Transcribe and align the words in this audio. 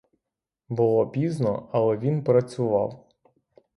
Було 0.69 1.07
пізно, 1.09 1.69
але 1.73 1.97
він 1.97 2.23
працював. 2.23 3.09